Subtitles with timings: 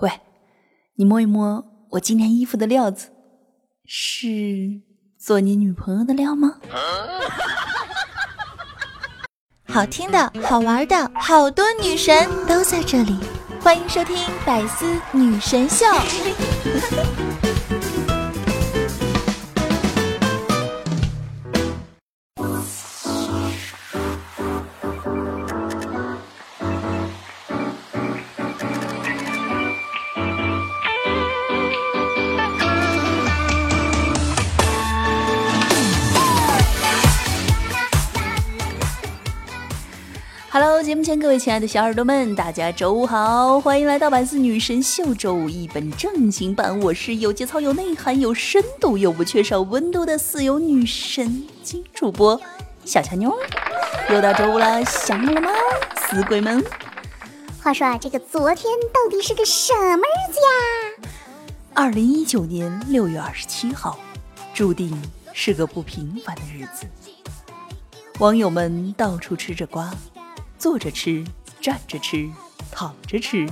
[0.00, 0.10] 喂，
[0.96, 3.10] 你摸一摸我今天衣服的料子，
[3.86, 4.82] 是
[5.18, 6.58] 做你女朋友的料吗？
[9.66, 13.18] 好听的、好玩的，好多女神都在这里，
[13.60, 15.84] 欢迎收听《百思女神秀》。
[41.20, 46.80] 各位亲爱的小耳朵们，大家周五好，欢迎来到百思女神秀周五一本正经版。
[46.80, 52.40] 我是有节操、有内涵、有深度又不缺少温度的四有女神金主播
[52.84, 53.32] 小乔妞。
[54.10, 55.50] 又到周五了，想我了吗，
[56.08, 56.64] 死鬼们？
[57.62, 61.08] 话说啊，这个昨天到底是个什么日子呀？
[61.74, 63.98] 二零一九年六月二十七号，
[64.52, 65.00] 注定
[65.32, 66.86] 是个不平凡的日子。
[68.18, 69.94] 网友们到处吃着瓜。
[70.64, 71.22] 坐着吃，
[71.60, 72.26] 站着吃，
[72.72, 73.46] 躺着吃，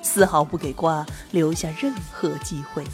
[0.00, 2.84] 丝毫不给瓜留下任何机会。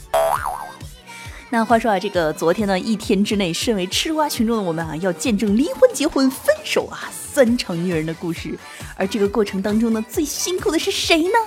[1.50, 8.58] 那话说啊，这个昨天呢，一天之内，身为吃瓜群众的我们啊，要见证离婚、结婚、分手啊三场虐人的故事。
[8.96, 11.38] 而这个过程当中呢，最辛苦的是谁呢？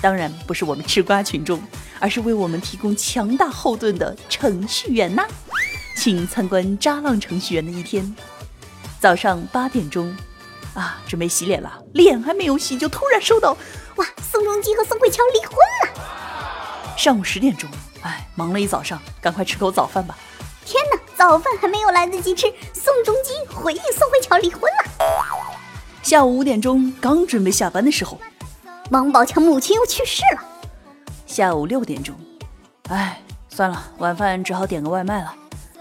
[0.00, 1.60] 当然不是我们吃瓜群众，
[2.00, 5.26] 而是为我们提供强大后盾的程序员呐。
[5.94, 8.16] 请参观渣浪程序员的一天。
[8.98, 10.16] 早上八点钟。
[10.74, 13.56] 啊，准备洗脸了，脸还没有洗，就突然收到，
[13.96, 16.96] 哇，宋仲基和宋慧乔离婚了。
[16.96, 17.68] 上午十点钟，
[18.02, 20.16] 哎，忙了一早上，赶快吃口早饭吧。
[20.64, 25.06] 天哪，早饭还没有来得及吃，宋仲基回应宋慧乔离婚了。
[26.02, 28.18] 下午五点钟，刚准备下班的时候，
[28.90, 30.42] 王宝强母亲又去世了。
[31.26, 32.14] 下午六点钟，
[32.88, 35.34] 哎，算了，晚饭只好点个外卖了。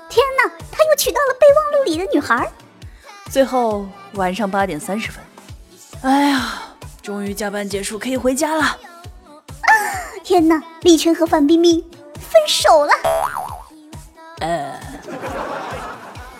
[0.09, 2.51] 天哪，他又娶到了备忘录里的女孩。
[3.31, 5.23] 最后晚上八点三十分，
[6.01, 6.63] 哎呀，
[7.01, 8.63] 终于加班结束，可以回家了。
[8.65, 8.77] 啊！
[10.21, 11.81] 天哪，李晨和范冰冰
[12.15, 12.91] 分手了。
[14.41, 14.77] 呃，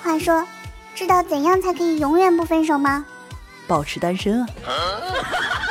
[0.03, 0.46] 话说，
[0.94, 3.06] 知道怎样才可以永远不分手吗？
[3.68, 4.47] 保持单身啊。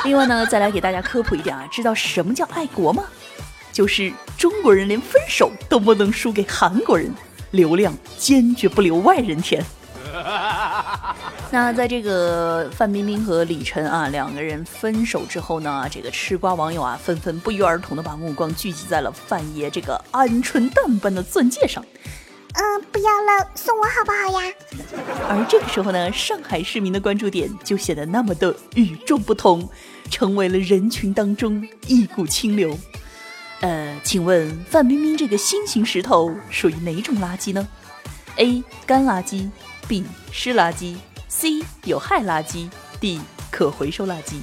[0.03, 3.03] 另外呢，再来给大家科普一点啊，知道什么叫爱国吗？
[3.71, 7.13] 就是中国人连分手都不能输给韩国人，
[7.51, 9.63] 流量坚决不留外人田。
[11.51, 21.83] 那在这个范冰冰和李晨啊两个人分手之后呢，这个吃瓜网友啊纷纷不约而同的把目光聚集在了范爷这个鹌鹑蛋般的钻戒上。
[22.53, 24.53] 嗯，不要了，送我好不好呀？
[25.29, 29.69] 而这个时候呢，上海市民的关注点就显得那么的与众不同，
[30.09, 32.77] 成为了人群当中一股清流。
[33.61, 37.65] 呃，请问范冰冰这个心形石头属于哪种垃圾呢
[38.35, 39.49] ？A 干垃圾。
[39.87, 40.95] B 湿垃圾
[41.27, 42.69] ，C 有害垃圾
[42.99, 43.19] ，D
[43.49, 44.35] 可回收垃圾。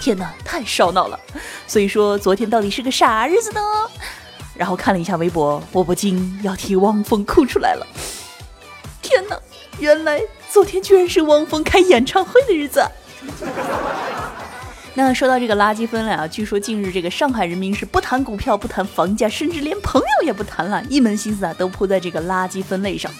[0.00, 1.18] 天哪，太烧脑了！
[1.66, 3.60] 所以说昨天到底是个啥日子呢？
[4.54, 7.86] 然后看了一下微博，我不禁要替汪峰哭出来了。
[9.02, 9.38] 天哪，
[9.78, 12.82] 原来昨天居然是汪峰开演唱会的日子。
[14.94, 23.12] 那说到这个垃圾分类啊，据说近日这个上海人民是不谈股票、不谈房价，甚至连朋友也不谈了，一门心思啊都扑在这个垃圾分类上。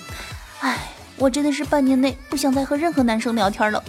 [0.60, 0.78] 唉。
[1.20, 3.84] 我真的是半年内不想再和任何男生聊天了。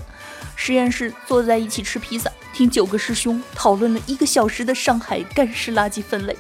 [0.57, 6.35] 实验室坐在一起吃披萨，听九个师兄讨论了一个小时的上海干湿垃圾分类。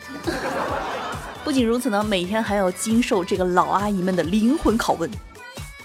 [1.45, 5.09] 不仅如此呢，每天还要经受这个老阿姨们的灵魂拷问。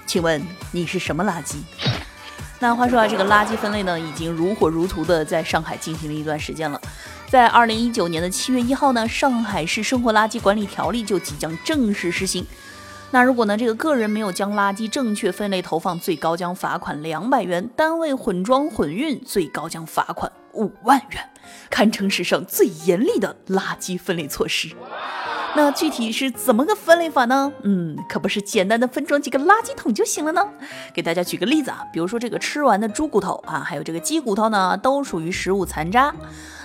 [0.06, 1.54] 请问你是什么垃圾？
[2.58, 6.80] 那话说啊，这个垃圾分类呢，已经如火如荼的在上海进行了一段时间了。
[7.28, 12.44] 在二零一九年的七月一号呢，上海市生活垃圾管理条例就即将正式实行。
[13.12, 13.56] 那如果呢？
[13.56, 21.30] 这个个人没有将垃圾正确分类投放，最高将罚款两百元；单位混装混运，最高将罚款五万元，
[21.70, 24.74] 堪称史上最严厉的垃圾分类措施。
[25.54, 27.50] 那具体是怎么个分类法呢？
[27.62, 30.44] 嗯，可不是简单的分装几个垃圾桶就行了呢。
[30.92, 36.14] 给大家举个例子啊，比如说这个吃完的猪骨头啊，还有这个鸡骨头呢，都属于食物残渣。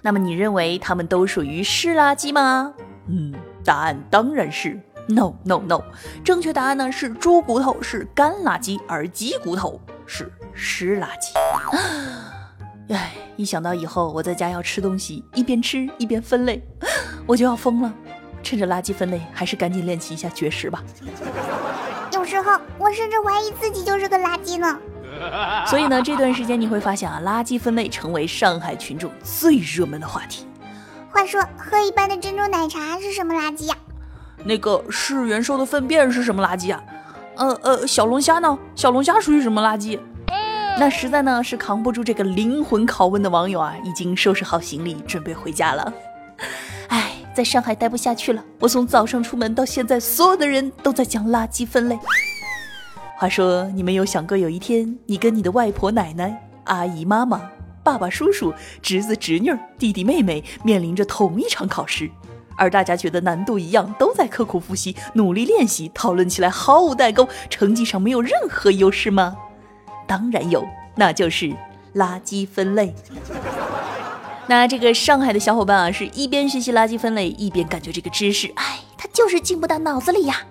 [0.02, 2.74] 那么你认为它们都属于湿垃圾吗？
[3.08, 3.34] 嗯，
[3.64, 4.78] 答案当然是。
[5.08, 5.82] No no no，
[6.24, 11.34] 正确答案呢是猪骨头是干垃圾，而鸡骨头是湿垃圾。
[12.90, 16.62] 哎，一想到以后我在家要吃东西，一边吃一边分类，
[17.26, 17.94] 我就要疯了。
[18.44, 20.84] 趁着垃圾分类，还是赶紧练习一下绝食吧。
[22.14, 24.80] 有时候我甚至怀疑自己就是个垃圾呢。
[25.68, 30.48] 所以呢，这段时间你会发现啊，垃圾分类成为上海群众最热门的话题。
[31.12, 33.76] 话话说，喝一般的珍珠奶茶是什么垃圾呀？
[34.44, 36.84] 那个是元兽的粪便是什么垃圾啊？
[37.36, 38.58] 呃呃，小龙虾呢？
[38.76, 40.00] 小龙虾属于什么垃圾？
[40.80, 45.94] 那实在呢是扛不住这个灵魂拷问的网友啊，已经收拾好行李准备回家了。
[46.88, 48.44] 哎，在上海待不下去了。
[48.60, 52.00] 我从早上出门到现在，所有的人都在讲垃圾分类。
[53.18, 57.42] 话说，你们有想过有一天，你跟你的外婆、奶奶、阿姨、妈妈、
[57.84, 62.10] 爸爸、叔叔、侄子、侄女、弟弟、妹妹面临着同一场考试，
[62.56, 69.36] 而大家觉得难度一样，都在刻苦复习、努力练习，讨论起来毫无代沟，成绩上没有任何优势吗？
[70.08, 71.48] 当然有，那就是
[71.96, 72.94] 垃圾分类。
[74.48, 80.42] 那这个上海的小伙伴啊，是一边学习垃圾分类，一边感觉这个知识，哎，他就是进不到脑子里呀，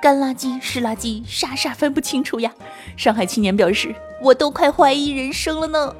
[0.00, 2.50] 干垃圾、湿垃圾，傻傻分不清楚呀。
[2.96, 5.94] 上海青年表示，我都快怀疑人生了呢。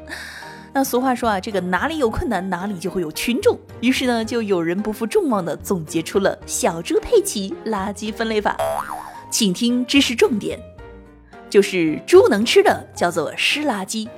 [0.72, 3.58] 那俗话说啊，这个哪里有困难，哪里就会有群众。
[3.80, 8.56] 于是呢，就有人不负众望的总结出了小猪佩奇垃圾分类法。
[9.30, 10.58] 请听知识重点。
[11.48, 14.08] 就是猪能吃的叫做湿垃圾，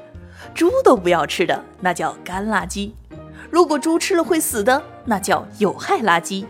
[0.55, 2.91] 猪都不要吃的那叫干垃圾。
[3.51, 6.45] 如果猪吃了会死的，那叫有害垃圾。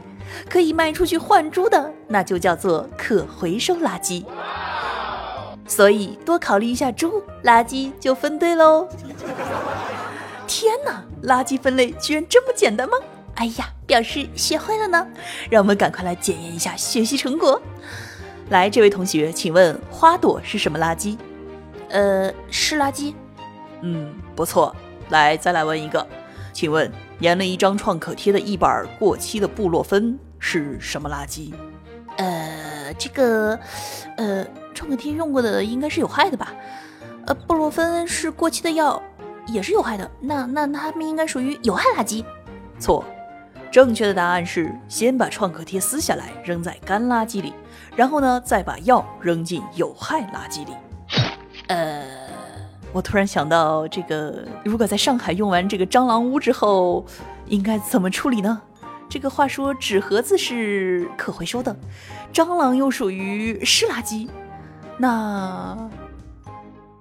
[0.49, 4.25] 可以卖出去换猪的，那就叫做可回收垃圾。
[5.67, 8.89] 所以多考虑一下猪，垃圾就分对喽。
[10.63, 12.97] 天哪，垃圾分类居然这么简单吗？
[13.35, 15.05] 哎呀，表示学会了呢。
[15.51, 17.61] 让我们赶快来检验一下学习成果。
[18.49, 21.19] 来，这位同学，请问花朵是什么垃圾？
[21.89, 23.13] 呃，湿垃圾。
[23.81, 24.73] 嗯，不错。
[25.09, 26.07] 来，再来问一个，
[26.53, 26.89] 请问
[27.21, 31.53] 粘了一张创可贴的一板过期的布洛芬是什么垃圾？
[32.19, 33.59] 呃，这个，
[34.17, 36.55] 呃，创可贴用过的应该是有害的吧？
[37.27, 39.03] 呃，布洛芬是过期的药，
[39.53, 40.11] 也是有害的。
[40.21, 42.25] 那那它们应该属于有害垃圾。
[42.79, 43.05] 错。
[43.71, 47.55] 正确的答案是先把创可贴撕下来扔在干垃圾里，
[47.97, 50.75] 然后呢再把药扔进有害垃圾里。
[51.69, 52.05] 呃，
[52.93, 57.07] 我突然想到，这个如果在上海用完这个蟑螂屋之后，
[57.47, 58.61] 应该怎么处理呢？
[59.09, 61.75] 这个话说纸盒子是可回收的，
[62.31, 64.29] 蟑螂又属于湿垃圾，
[64.99, 65.89] 那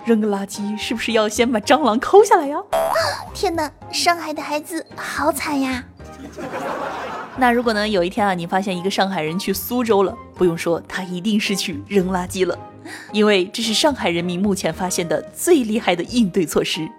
[0.06, 2.58] 扔个垃圾是不是要先把蟑螂抠下来呀？
[3.34, 5.84] 天哪，上海的孩子好惨呀！
[7.38, 7.88] 那如果呢？
[7.88, 12.58] 有一天啊，你发现一个上海人去苏州了，不用说，他一定是去扔垃圾了，
[13.14, 16.90] 因为这是上海人民目前发现的最厉害的应对措施。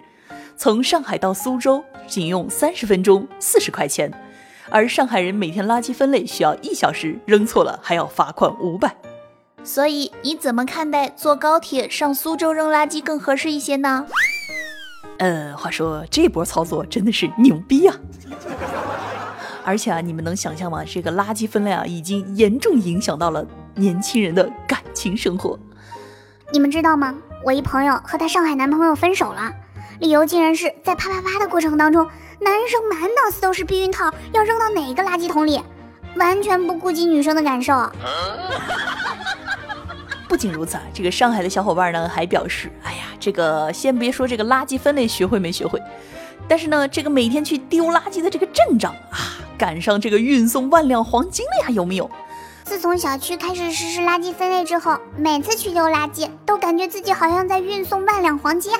[0.55, 4.11] 从上海到苏州仅用三十分钟，四十块钱，
[4.69, 8.95] 而上海人每天垃圾分类需要一小时，扔错了还要罚款五百。
[9.63, 14.05] 所以你怎么看待坐高铁上苏州扔垃圾更合适一些呢？
[15.19, 17.95] 呃，话说这波操作真的是牛逼啊！
[19.63, 20.83] 而且啊，你们能想象吗？
[20.85, 23.45] 这个垃圾分类啊，已经严重影响到了
[23.75, 25.57] 年轻人的感情生活。
[26.51, 27.15] 你们知道吗？
[27.45, 29.51] 我一朋友和她上海男朋友分手了，
[29.99, 32.05] 理由竟然是在啪啪啪的过程当中，
[32.41, 35.61] 男生满脑子都是避孕套要扔到哪个垃圾桶里，
[36.17, 37.73] 完全不顾及女生的感受。
[40.33, 45.79] 不仅如此啊，这个上海的小伙伴呢还表示，哎呀，这个先别说这个垃圾分类学会没学会，
[46.47, 49.37] 但是呢，这个每天去丢垃圾的这个阵仗啊。
[49.59, 51.69] 赶上这个运送万两黄金了呀？
[51.69, 52.09] 有没有？
[52.63, 58.79] 自从小区开始实施垃圾分类之后，每次去丢垃圾，都感觉自己好像在运送万两黄金啊！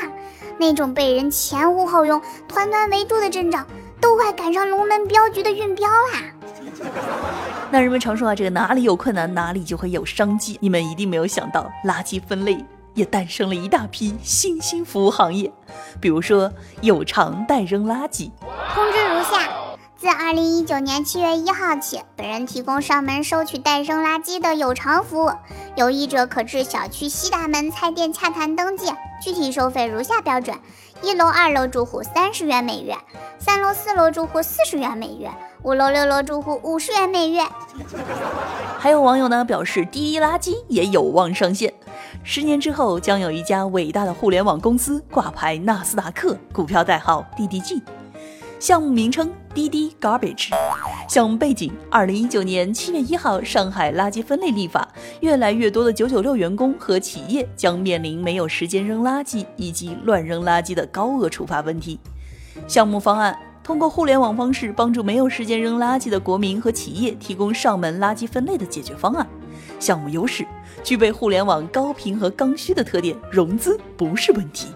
[0.57, 3.67] 那种被人前呼后拥、团团围住的阵仗，
[4.01, 6.42] 都快赶上龙门镖局的运镖啦！
[7.71, 10.57] 那人们常说啊，这个哪里有困难，哪里就会有商机。
[10.61, 12.63] 你们一定没有想到，垃圾分类
[12.93, 15.51] 也诞生了一大批新兴服务行业，
[15.99, 18.29] 比如说有偿代扔垃圾。
[18.73, 19.49] 通知如下。
[19.97, 25.31] 自二零一九年七月一号起，本人提供上门收取代扔垃圾的有偿服务，
[25.77, 28.91] 有意者可至小区西大门菜店洽谈登记，
[29.23, 30.57] 具体收费如下标准：
[31.03, 32.95] 一楼、二楼住户三十元每月，
[33.38, 35.29] 三楼、四楼住户四十元每月，
[35.62, 37.43] 五楼、六楼住户五十元每月。
[38.79, 41.74] 还有网友呢表示，滴滴垃圾也有望上线，
[42.24, 47.83] 十年之后将有一家伟大的互联网公司挂牌纳斯达克，股票代号滴滴 G。
[48.63, 50.48] 项目名称滴滴 Garbage。
[51.10, 54.88] 项目背景：二零一九年七月一号，上海垃圾分类立法，
[55.20, 62.00] 越来越多的九九六员工和企业将面临没有时间扔垃圾以及乱扔垃圾的高额处罚问题。
[62.65, 69.27] 项目方案通过互联网方式帮助没有时间扔垃圾的国民和企业提供上门垃圾分类的解决方案。
[69.77, 70.48] 项目优势：
[70.86, 74.67] 具备互联网高频和刚需的特点，融资不是问题。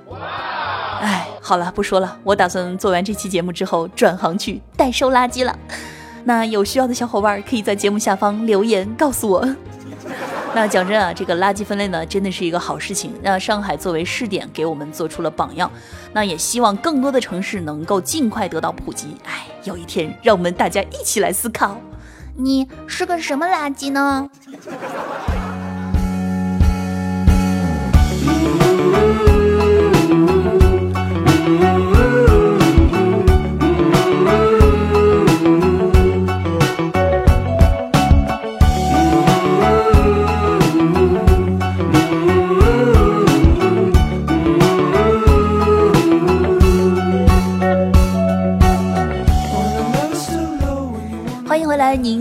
[1.01, 2.17] 哎，好了，不说了。
[2.23, 5.57] 我打算做完这期节目之后转行去代收垃圾了。
[6.25, 9.47] 那有需要的小伙伴可以在节目下方留言告诉我。
[10.53, 13.13] 那讲真啊，这个垃圾分类呢，真的是一个好事情。
[13.21, 15.71] 那上海作为试点，给我们做出了榜样。
[16.13, 19.15] 那也希望更多的城市能够尽快得到普及。
[19.25, 21.79] 哎，有一天，让我们大家一起来思考，
[22.35, 24.27] 你是个什么垃圾呢？
[31.47, 31.86] Thank you.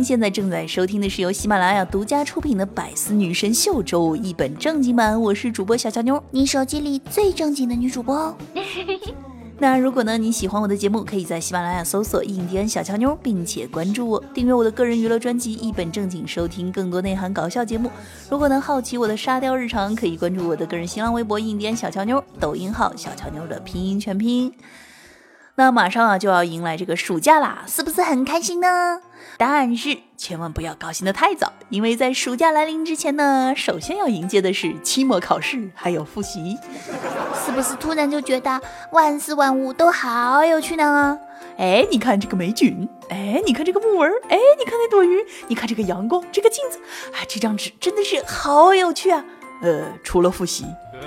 [0.07, 8.37] 现在正在收听的是由喜马拉雅独家出品的《百思女神秀》周五一本正经版，我是主播小乔妞，你手机里最正经的女主播哦。
[9.59, 17.91] 那如果呢你喜欢我的节目，可以在喜马拉雅搜索“印第安小乔妞”，并且关注我，订阅我的个人娱乐专辑《一本正经》，收听更多内涵搞笑节目。
[18.31, 24.55] 如果呢好奇我的沙雕日常，可以关注我的个人新浪微博“印第安小乔妞”，抖音号“小乔妞”的拼音全拼。
[25.57, 29.01] 那马上啊就要迎来这个暑假啦，是不是很开心呢？
[29.39, 36.57] 但是千万不要高兴的太早，因为在暑假来临之前呢，首先要迎接的是期末考试，还有复习。
[37.45, 38.61] 是不是突然就觉得
[38.93, 41.19] 万事万物都好有趣呢？
[41.59, 46.79] 哎，你看这个霉菌，哎，你看这个木纹，哎，你看那朵云，你看这个阳光，这个镜子，
[47.15, 49.25] 哎，这张纸真的是好有趣啊！
[49.63, 50.67] 呃，除了复习。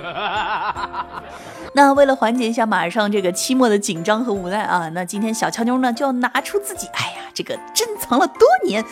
[1.73, 8.83] 那为了缓解一下马上这个期末的紧张和无奈啊，那今天小乔妞呢就要拿出自己，哎呀，这个珍藏了多年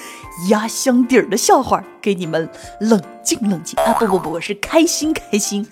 [0.49, 2.47] 压箱底儿的笑话，给你们
[2.79, 3.93] 冷静冷静啊！
[3.99, 5.67] 不不不，是开心开心。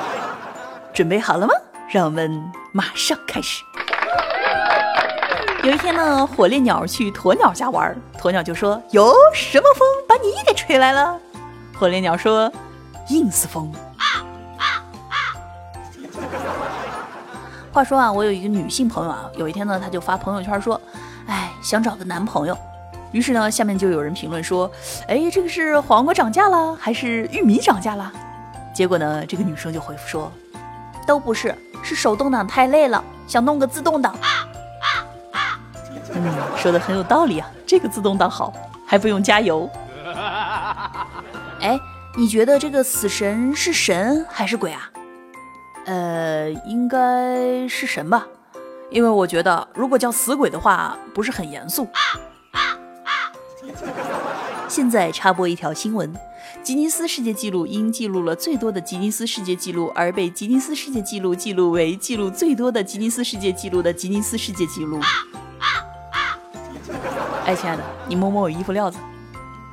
[0.92, 1.54] 准备好了吗？
[1.90, 3.62] 让我们马上开始。
[5.62, 11.18] 有一天呢，火烈鸟去鸵鸟家玩，鸵鸟就说：“哟，什么风把你给吹来了？”
[11.78, 12.52] 火烈鸟说
[13.08, 13.72] ：“ins 风。”
[17.72, 20.80] 话说啊，我有一个女性朋友啊，有一天呢，她就发朋友圈说，
[21.26, 22.56] 哎，想找个男朋友。
[23.12, 24.70] 于是呢，下面就有人评论说，
[25.06, 28.12] 哎，这个是黄瓜涨价了，还是玉米涨价了？
[28.74, 30.32] 结果呢，这个女生就回复说，
[31.06, 34.14] 都不是，是手动挡太累了，想弄个自动挡。
[36.14, 36.22] 嗯，
[36.56, 38.52] 说的很有道理啊，这个自动挡好，
[38.84, 39.70] 还不用加油。
[41.60, 41.78] 哎，
[42.18, 44.90] 你觉得这个死神是神还是鬼啊？
[45.86, 48.26] 呃，应该是神吧，
[48.90, 51.86] 因为我觉得如果叫死鬼的话，不是很严肃。
[54.66, 56.12] 现在插播一条新闻：
[56.60, 64.98] 吉尼斯世界纪录因记录了最多的吉尼斯世界纪录而被吉尼斯世界纪录记录为记录最多的吉尼斯世界纪录的吉尼斯世界纪录。
[67.44, 68.98] 哎，亲爱的，你摸摸我衣服料子。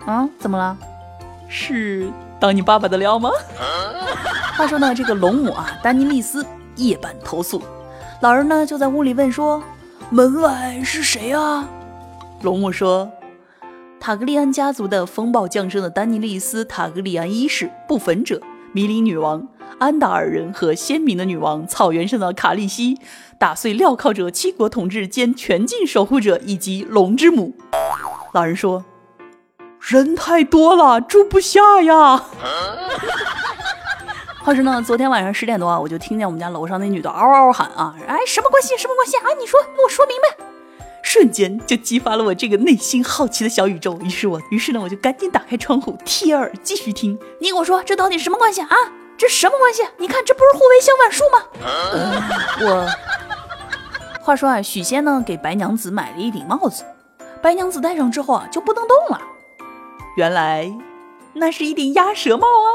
[0.05, 0.77] 啊，怎么了？
[1.47, 2.11] 是
[2.45, 3.31] 当你爸爸的料吗？
[4.55, 7.59] 话说呢，这个龙母啊，丹尼利斯夜半投宿，
[8.21, 9.63] 老人呢就在屋里问说
[10.11, 11.67] ：“门外是谁啊？”
[12.43, 13.09] 龙母说
[13.99, 18.39] ：“塔格利安家族的风暴降生的丹尼利斯·塔格利安一世，不焚者，
[18.73, 19.47] 迷林女王
[19.79, 22.99] 安达尔人和鲜明的女王草原上的卡利西，
[23.39, 27.55] 打碎镣铐者七国统治兼全境守护者以及龙之母。”
[28.33, 28.85] 老人说
[29.87, 32.17] ：“人太多了，住不下呀。
[34.43, 38.75] ”话说呢，昨天晚上十点多啊，我就听见我们家楼上那女的嗷嗷喊啊，哎，什么关系？
[38.77, 39.25] 什么关系啊？
[39.39, 40.45] 你说，给我说明白。
[41.03, 43.99] 瞬间就激发了我这个内心好奇的小宇宙。
[44.01, 47.17] 于是我，于是呢，我就赶紧打开窗户，贴耳继续听。
[47.39, 48.69] 你给我说，这到底什么关系啊？
[49.17, 49.83] 这什么关系？
[49.97, 51.43] 你看，这不是互为相反数吗？
[52.61, 52.87] 我
[54.21, 56.83] 话说啊，许仙呢给白娘子买了一顶帽子，
[57.41, 59.21] 白娘子戴上之后啊就不能动了。
[60.15, 60.73] 原来
[61.33, 62.67] 那是一顶鸭舌帽啊。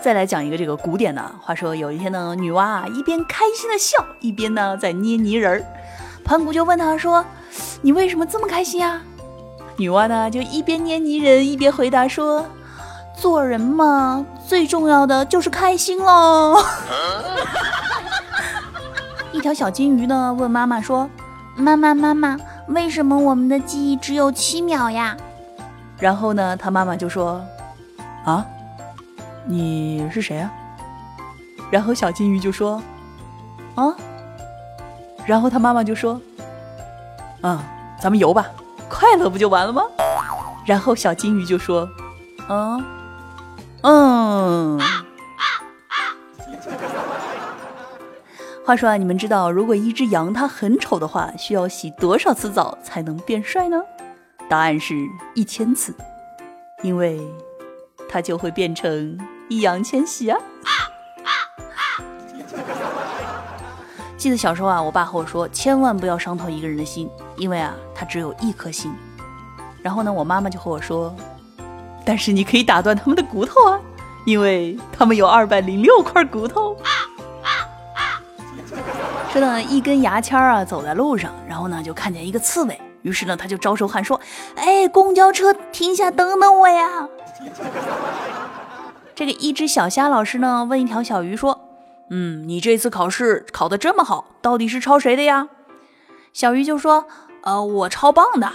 [0.00, 1.22] 再来讲一个这个古典的。
[1.40, 5.64] 话说有一天呢，女娲啊一边开心的笑，一边呢在捏泥人儿。
[6.24, 7.24] 盘古就问她说
[7.82, 9.02] ：“你为什么这么开心啊？”
[9.76, 12.46] 女娲呢就一边捏泥人，一边回答说
[13.16, 16.62] ：“做人嘛，最重要的就是开心喽。”
[19.32, 21.08] 一条小金鱼呢问妈妈说
[21.56, 25.16] ：“妈妈妈妈，为什么我们的记忆只有七秒呀？”
[25.98, 27.44] 然后呢，他妈妈就说
[28.24, 28.44] ：“啊。”
[29.46, 30.50] 你是谁啊？
[31.70, 32.82] 然后小金鱼就说
[33.76, 33.94] ：“啊。”
[35.26, 36.18] 然后他妈妈就说
[37.42, 37.58] ：“嗯，
[38.00, 38.46] 咱们游吧，
[38.88, 39.82] 快乐不就完了吗？”
[40.64, 41.86] 然后小金鱼就说
[42.48, 42.84] ：“嗯，
[43.82, 44.80] 嗯。”
[48.66, 53.78] 话说啊，你们知道如果一只羊它很丑的话，需要洗多少次澡才能变帅呢？
[54.48, 54.94] 答案是
[55.34, 55.94] 一千次，
[56.82, 57.20] 因为
[58.08, 59.18] 它就会变成
[59.50, 60.38] 易烊千玺啊。
[64.16, 67.06] 记得小时候啊，我爸和我说，千万不要伤透一个人的心，
[67.36, 68.90] 因为啊，他只有一颗心。
[69.82, 71.14] 然后呢，我妈妈就和我说，
[72.02, 73.78] 但是你可以打断他们的骨头啊，
[74.24, 76.72] 因为他们有二百零六块骨头。
[76.76, 77.03] 啊
[79.34, 84.20] 说呢，一根牙签啊，走在路上，然后呢，就看见一个刺猬，于是呢，他就招手喊说
[84.54, 87.08] ：“哎，公交车停下，等等我呀！”
[89.12, 91.60] 这个一只小虾老师呢，问一条小鱼说。
[92.10, 95.48] 嗯，你这次考试考得这么好，到底是抄谁的呀？
[96.32, 97.08] 小鱼就说
[97.42, 98.52] ：“呃，我抄棒的。”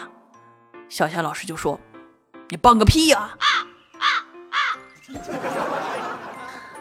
[0.87, 1.77] 小虾老师就说
[2.47, 3.31] ：“你棒个屁呀！”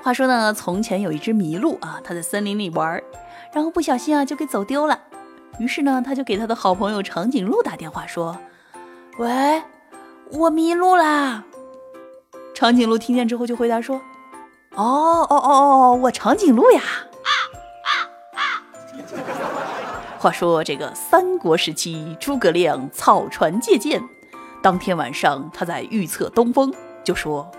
[0.04, 3.02] 话说呢，从前有一只麋鹿啊，它在森林里玩，
[3.52, 4.98] 然后不小心啊就给走丢了。
[5.58, 8.38] 于是呢，他就给他的好朋友长颈鹿打电话说
[9.18, 9.62] ：“喂，
[10.30, 11.44] 我迷路啦！”
[12.54, 14.00] 长颈鹿听见之后就回答说。
[14.74, 16.82] 哦哦哦哦，我长颈鹿呀！
[20.20, 24.02] 话说这个三国时期，诸葛亮草船借箭，
[24.62, 27.50] 当天晚上他在预测东风，就说：“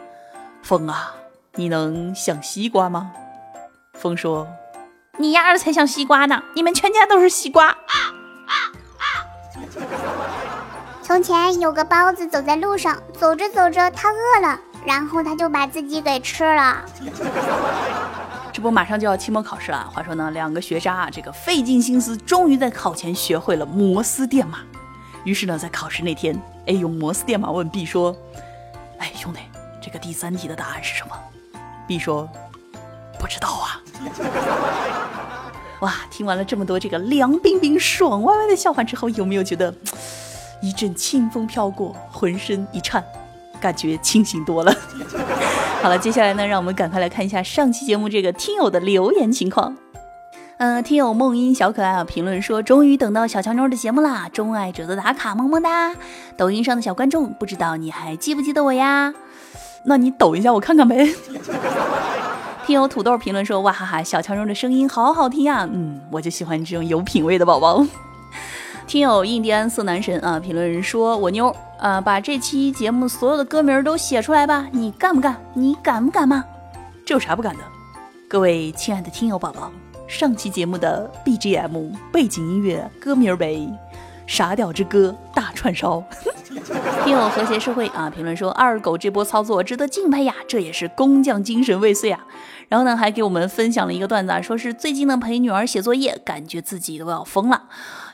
[0.63, 1.13] 风啊，
[1.55, 3.11] 你能像西瓜吗？”
[3.95, 4.47] 风说
[5.19, 6.41] ：“你丫的才像西瓜呢！
[6.55, 7.75] 你们全家都是西瓜。
[11.03, 14.57] ”从前有个包子走在路上，走着走着他饿了。
[14.85, 16.85] 然后他就把自己给吃了。
[18.53, 19.89] 这不马上就要期末考试了。
[19.93, 24.59] 话说呢，两个学渣啊，这个费尽心思，终于在考前学会了摩斯电码。
[25.25, 28.15] 于是呢，在考试那天，A 用摩斯电码问 B 说
[28.99, 29.41] ：“哎，兄弟，
[29.81, 31.13] 这个第三题的答案是什么
[31.85, 32.29] ？”B 说
[33.19, 33.83] ：“不知道啊。
[35.81, 39.73] ”哇，听完了这么多这个凉冰冰、爽歪歪的笑话之后，有没有觉得
[40.61, 43.03] 一阵清风飘过，浑身一颤？
[43.61, 44.73] 感觉清醒多了。
[45.81, 49.75] 好了，接下来呢，让我们赶快来看一下上期节目这个听友的留言情况。
[50.57, 55.95] 嗯，听友梦音小可爱啊，评论说终于等到小乔妞的节目啦，钟爱者的打卡，么么哒。
[56.35, 59.13] 抖音上的小观众，不知道你还记不记得我呀？
[59.85, 61.15] 那你抖一下我看看呗。
[62.69, 67.83] 听友土豆评论说哇哈哈，小乔妞的声音好好听呀，嗯，我就喜欢这种有品位的宝宝。
[68.85, 71.51] 听友印第安色男神啊，评论说我妞。
[71.79, 75.35] 呃，把这期节目所有的歌名都写出来吧，你干不干？
[75.55, 76.45] 你敢不敢吗？
[77.03, 77.63] 这有啥不敢的？
[78.27, 79.71] 各位亲爱的听友宝宝，
[80.07, 83.57] 上期节目的 BGM 背景音乐歌名为
[84.27, 85.97] 《傻屌之歌大串烧》。
[87.03, 92.23] 听友和谐社会啊，评论说二狗这波操作值得敬佩呀，这也是工匠精神未遂啊。
[92.69, 97.63] 然后呢，还给我们分享了一个段子，啊说是最近呢陪女儿写作业，感觉自己都要疯了。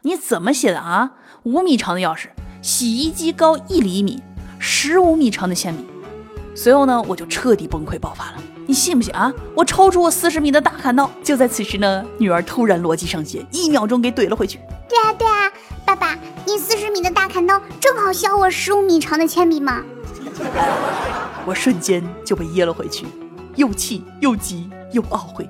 [0.02, 1.12] 你怎么写的啊？
[1.44, 2.30] 五米长的钥匙。
[2.62, 4.24] 洗衣机高一厘米，
[4.58, 5.86] 十五米长的铅笔。
[6.56, 8.38] 随后呢，我就彻底崩溃爆发了。
[8.66, 9.32] 你信不信啊？
[9.54, 11.08] 我抽出我四十米的大砍刀。
[11.22, 14.60] 就在此时呢，女儿突然逻辑上线，一秒钟给怼了回去。
[14.90, 15.52] 对啊对啊，
[15.86, 19.84] 爸爸，你四十米的大砍刀正好削我十五米长的铅笔吗？
[21.46, 23.06] 我瞬间就被噎了回去，
[23.56, 25.50] 又气又急又懊悔，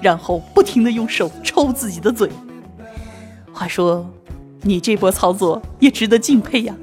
[0.00, 2.30] 然后不停的用手抽自己的嘴。
[3.52, 4.08] 话说。
[4.62, 6.74] 你这波操作也值得敬佩呀！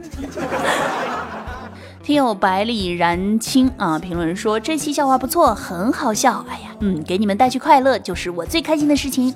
[2.01, 6.45] 听友百里燃青啊，评论说这期笑话不错，很好笑。
[6.47, 9.35] 哎呀，嗯，给你们带去快乐就是我最开心的事情。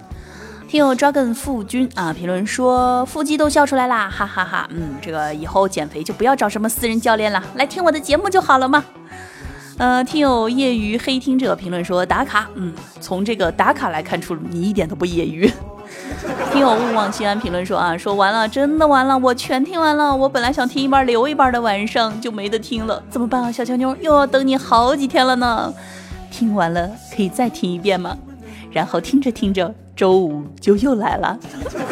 [0.69, 4.65] 听友 dragon 富君啊，评论说腹肌都笑出来啦，哈哈哈。
[4.71, 8.85] 嗯，这个以后减肥就不要找什么私人教练了，来听我的节目就好了嘛。
[9.79, 15.49] 呃，听友业余黑听者评论说打卡，嗯，从这个打卡来看出你一点都不业余。
[16.51, 20.13] 听友勿忘西安评论说啊，说完了，真的完了，我全听完了。
[20.13, 23.49] 我本来想听一半留一半的，晚上就没得听了，怎么办啊？
[23.49, 25.73] 小乔妞又要等你好几天了呢。
[26.29, 28.17] 听完了可以再听一遍吗？
[28.71, 31.39] 然后听着听着，周五就又来了。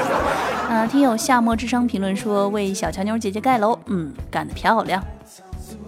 [0.69, 5.02] 啊，听友夏末智商评论说为小乔妞姐姐盖楼，嗯，干得漂亮。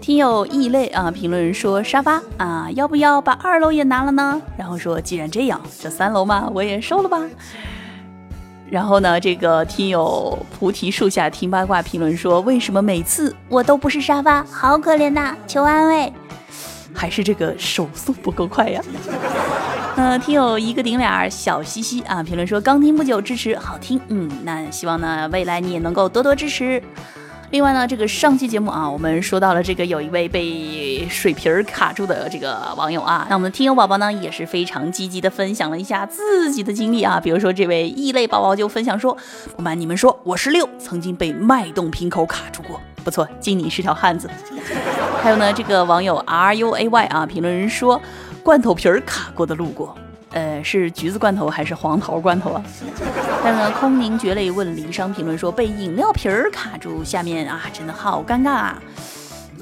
[0.10, 4.42] 听友异类啊评论说沙发啊，要不要把二楼也拿了呢？
[4.58, 7.22] 然后说既然这样，这三楼嘛我也收了吧。
[8.72, 14.44] 然后呢，这个听友菩提树下听八卦评论说：“为什么每次我都不是沙发？
[14.46, 16.12] 好可怜呐，求安慰。”
[16.92, 18.82] 还是这个手速不够快呀？
[19.96, 26.82] 嗯，听友一个顶俩小西西啊评论说：“刚听不久，支持好听。”嗯，那希望呢未来你也能够多多支持。
[27.52, 39.18] 另外呢，这个上期节目啊，我们说到了这个有一位被水瓶儿卡住的这个网友啊，那我们的听友宝宝呢也是非常积极的分享了一下自己的经历啊，比如说这位异类宝宝就分享说，
[39.56, 44.30] 不瞒你们说，我是六，曾经被脉动瓶口卡住过，不错，敬你是条汉子。
[45.24, 48.00] 还有呢，这个网友 R U A Y 啊，评论人说，
[48.44, 49.98] 罐头皮儿卡过的路过。
[50.32, 52.64] 呃，是橘子罐头还是黄桃罐头啊？
[53.44, 58.82] 但是呢，空凝绝类问离殇评论说被饮料瓶儿卡住，下面啊，真的好尴尬啊！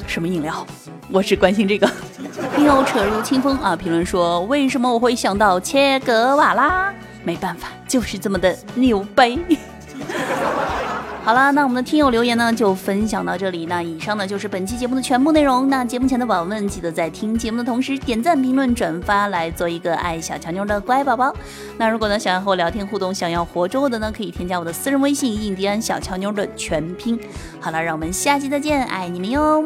[0.05, 0.65] 什么饮料？
[1.09, 1.89] 我只关心这个。
[2.55, 6.93] 听友扯入清风啊，评论说为什么我会想到切格瓦拉？
[7.23, 9.37] 没办法，就是这么的牛掰。
[11.27, 13.65] 好了，那我们的听友留言呢就分享到这里。
[13.65, 15.67] 那以上呢就是本期节目的全部内容。
[15.67, 21.35] 那节目前的宝宝们，记得在听节目的同时点赞、评论、转发，来做一个爱小乔妞的乖宝宝。
[21.77, 27.19] 那如果呢想要和我聊天互动，想要活捉我的呢，可以添加我的私人微信“印第安小乔妞”的全拼。
[27.59, 29.61] 好了，让我们下期再见，爱你们哟。